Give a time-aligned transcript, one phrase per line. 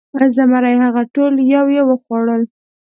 [0.35, 2.41] زمري هغه ټول یو یو وخوړل.